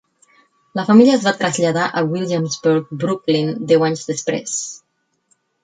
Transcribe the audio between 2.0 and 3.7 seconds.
Williamsburg, Brooklyn,